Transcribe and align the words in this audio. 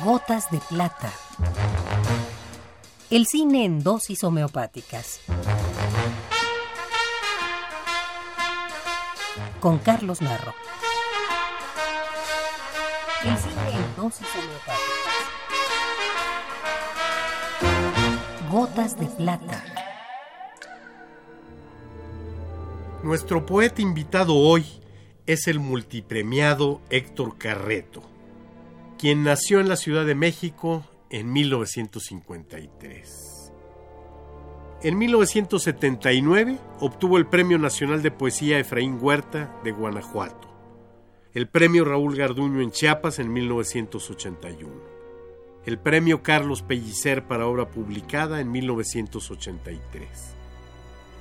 Gotas 0.00 0.50
de 0.50 0.58
plata. 0.58 1.12
El 3.10 3.26
cine 3.26 3.66
en 3.66 3.82
dosis 3.84 4.24
homeopáticas. 4.24 5.20
Con 9.60 9.78
Carlos 9.78 10.22
Narro. 10.22 10.54
El 13.22 13.36
cine 13.36 13.70
en 13.74 13.96
dosis 13.96 14.26
homeopáticas. 14.34 14.82
Gotas 18.50 18.98
de 18.98 19.06
plata. 19.06 19.62
Nuestro 23.04 23.46
poeta 23.46 23.82
invitado 23.82 24.34
hoy 24.34 24.64
es 25.26 25.46
el 25.46 25.60
multipremiado 25.60 26.80
Héctor 26.90 27.38
Carreto, 27.38 28.02
quien 29.02 29.22
nació 29.24 29.58
en 29.58 29.68
la 29.68 29.74
Ciudad 29.74 30.06
de 30.06 30.14
México 30.14 30.86
en 31.10 31.32
1953. 31.32 33.52
En 34.84 34.96
1979 34.96 36.60
obtuvo 36.78 37.18
el 37.18 37.26
Premio 37.26 37.58
Nacional 37.58 38.00
de 38.00 38.12
Poesía 38.12 38.60
Efraín 38.60 38.98
Huerta 39.00 39.58
de 39.64 39.72
Guanajuato, 39.72 40.46
el 41.34 41.48
Premio 41.48 41.84
Raúl 41.84 42.14
Garduño 42.14 42.60
en 42.60 42.70
Chiapas 42.70 43.18
en 43.18 43.32
1981, 43.32 44.72
el 45.66 45.80
Premio 45.80 46.22
Carlos 46.22 46.62
Pellicer 46.62 47.26
para 47.26 47.48
obra 47.48 47.72
publicada 47.72 48.40
en 48.40 48.52
1983 48.52 50.36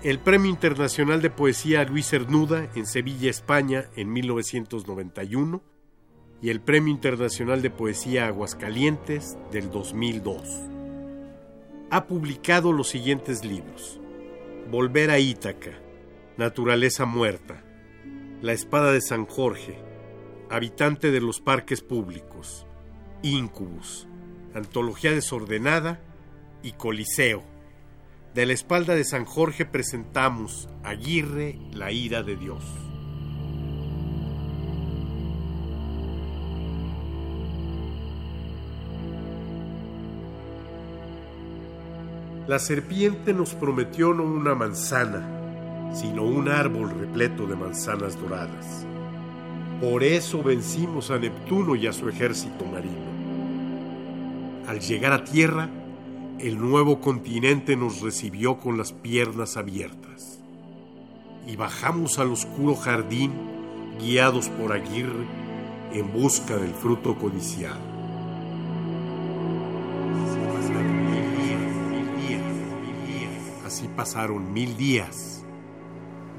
el 0.04 0.20
Premio 0.20 0.52
Internacional 0.52 1.20
de 1.22 1.32
Poesía 1.32 1.84
Luis 1.84 2.10
Cernuda 2.10 2.70
en 2.76 2.88
Sevilla, 2.88 3.30
España, 3.30 3.86
en 3.96 4.12
1991, 4.12 5.62
y 6.42 6.50
el 6.50 6.60
Premio 6.60 6.92
Internacional 6.92 7.62
de 7.62 7.70
Poesía 7.70 8.28
Aguascalientes 8.28 9.38
del 9.52 9.70
2002. 9.70 10.42
Ha 11.92 12.08
publicado 12.08 12.74
los 12.74 12.90
siguientes 12.90 13.46
libros: 13.46 14.00
Volver 14.70 15.12
a 15.12 15.20
Ítaca, 15.20 15.72
Naturaleza 16.38 17.06
Muerta, 17.06 17.64
La 18.42 18.54
Espada 18.54 18.92
de 18.92 19.02
San 19.02 19.26
Jorge, 19.26 19.78
Habitante 20.50 21.12
de 21.12 21.22
los 21.22 21.40
Parques 21.40 21.82
Públicos, 21.82 22.66
Incubus, 23.22 24.08
Antología 24.56 25.12
Desordenada 25.12 26.02
y 26.64 26.72
Coliseo. 26.74 27.44
De 28.34 28.46
la 28.46 28.54
espalda 28.54 28.96
de 28.96 29.04
San 29.04 29.26
Jorge 29.26 29.66
presentamos 29.66 30.70
Aguirre, 30.84 31.60
la 31.74 31.92
ira 31.92 32.24
de 32.24 32.38
Dios. 32.38 32.91
La 42.52 42.60
serpiente 42.60 43.34
nos 43.34 43.54
prometió 43.54 44.14
no 44.14 44.24
una 44.24 44.56
manzana, 44.56 45.26
sino 45.94 46.24
un 46.24 46.50
árbol 46.50 46.90
repleto 46.90 47.48
de 47.48 47.56
manzanas 47.56 48.20
doradas. 48.20 48.86
Por 49.80 50.04
eso 50.04 50.44
vencimos 50.44 51.12
a 51.12 51.18
Neptuno 51.18 51.78
y 51.78 51.88
a 51.88 51.94
su 51.94 52.10
ejército 52.10 52.66
marino. 52.66 53.08
Al 54.68 54.82
llegar 54.82 55.14
a 55.14 55.24
tierra, 55.24 55.70
el 56.40 56.60
nuevo 56.60 57.00
continente 57.00 57.78
nos 57.78 58.02
recibió 58.02 58.60
con 58.60 58.78
las 58.78 58.92
piernas 58.92 59.56
abiertas. 59.56 60.42
Y 61.48 61.56
bajamos 61.56 62.20
al 62.20 62.34
oscuro 62.34 62.76
jardín, 62.76 63.32
guiados 63.98 64.50
por 64.50 64.74
Aguirre, 64.74 65.26
en 65.94 66.12
busca 66.12 66.58
del 66.58 66.74
fruto 66.74 67.18
codiciado. 67.18 67.91
Pasaron 73.96 74.54
mil 74.54 74.78
días, 74.78 75.44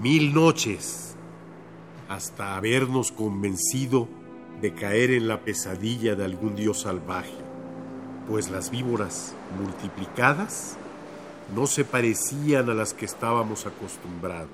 mil 0.00 0.34
noches, 0.34 1.16
hasta 2.08 2.56
habernos 2.56 3.12
convencido 3.12 4.08
de 4.60 4.74
caer 4.74 5.10
en 5.10 5.28
la 5.28 5.40
pesadilla 5.40 6.14
de 6.14 6.24
algún 6.24 6.54
dios 6.54 6.82
salvaje 6.82 7.52
pues 8.28 8.50
las 8.50 8.70
víboras 8.70 9.34
multiplicadas 9.60 10.76
no 11.54 11.66
se 11.66 11.84
parecían 11.84 12.70
a 12.70 12.74
las 12.74 12.94
que 12.94 13.04
estábamos 13.04 13.66
acostumbrados, 13.66 14.48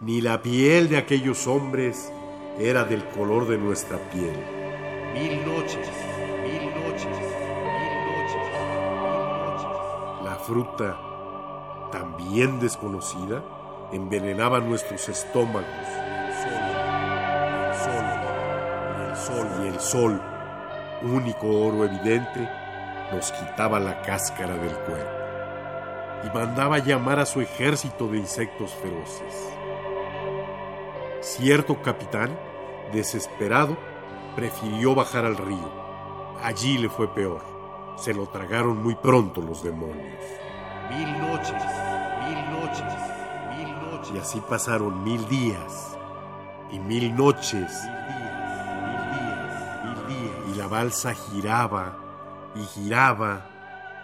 ni 0.00 0.20
la 0.20 0.40
piel 0.42 0.88
de 0.88 0.96
aquellos 0.96 1.46
hombres 1.46 2.10
era 2.58 2.84
del 2.84 3.04
color 3.08 3.48
de 3.48 3.58
nuestra 3.58 3.98
piel. 4.10 4.34
Mil 5.12 5.44
noches, 5.44 5.88
mil 6.42 6.70
noches, 6.74 7.06
mil 7.06 7.20
noches, 8.14 8.48
mil 8.62 9.42
noches. 9.42 10.24
La 10.24 10.36
fruta, 10.36 10.98
también 11.96 12.60
desconocida, 12.60 13.42
envenenaba 13.90 14.60
nuestros 14.60 15.08
estómagos. 15.08 15.64
El 16.46 17.74
sol, 17.74 18.04
el 19.08 19.16
sol, 19.16 19.48
y 19.62 19.66
el 19.68 19.80
sol, 19.80 20.20
único 21.02 21.46
oro 21.48 21.86
evidente, 21.86 22.50
nos 23.10 23.32
quitaba 23.32 23.80
la 23.80 24.02
cáscara 24.02 24.56
del 24.56 24.74
cuerpo 24.80 25.10
y 26.22 26.36
mandaba 26.36 26.78
llamar 26.78 27.18
a 27.18 27.24
su 27.26 27.40
ejército 27.40 28.08
de 28.08 28.18
insectos 28.18 28.74
feroces. 28.74 29.48
Cierto 31.20 31.80
capitán, 31.80 32.38
desesperado, 32.92 33.78
prefirió 34.34 34.94
bajar 34.94 35.24
al 35.24 35.38
río. 35.38 35.70
Allí 36.42 36.76
le 36.76 36.90
fue 36.90 37.08
peor. 37.08 37.40
Se 37.96 38.12
lo 38.12 38.26
tragaron 38.26 38.82
muy 38.82 38.96
pronto 38.96 39.40
los 39.40 39.62
demonios. 39.62 40.20
Mil 40.90 41.18
noches, 41.18 41.85
mil 42.26 42.50
noches, 42.50 42.94
mil 43.56 43.90
noches. 43.90 44.12
Y 44.14 44.18
así 44.18 44.40
pasaron 44.48 45.04
mil 45.04 45.26
días 45.28 45.96
y 46.70 46.78
mil 46.78 47.14
noches. 47.14 47.84
Mil 47.84 48.06
días, 48.08 48.66
mil 48.84 49.10
días, 49.18 49.84
mil 49.84 50.06
días. 50.08 50.36
Y 50.54 50.58
la 50.58 50.66
balsa 50.66 51.14
giraba 51.14 51.96
y 52.54 52.62
giraba 52.64 53.46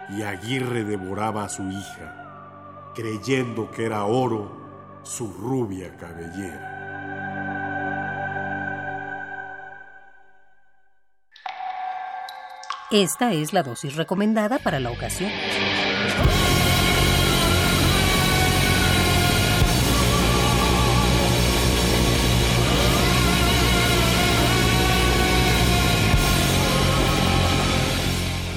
y 0.09 0.21
Aguirre 0.21 0.83
devoraba 0.83 1.45
a 1.45 1.49
su 1.49 1.63
hija, 1.69 2.91
creyendo 2.93 3.71
que 3.71 3.85
era 3.85 4.03
oro 4.05 4.51
su 5.03 5.31
rubia 5.33 5.95
cabellera. 5.97 6.73
Esta 12.91 13.33
es 13.33 13.53
la 13.53 13.63
dosis 13.63 13.95
recomendada 13.95 14.59
para 14.59 14.79
la 14.79 14.91
ocasión. 14.91 15.31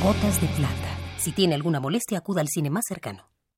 Gotas 0.07 0.41
de 0.41 0.47
plata. 0.47 0.97
Si 1.17 1.33
tiene 1.33 1.57
alguna 1.57 1.81
molestia, 1.81 2.19
acuda 2.19 2.41
al 2.41 2.47
cine 2.47 2.71
más 2.71 2.85
cercano. 2.87 3.29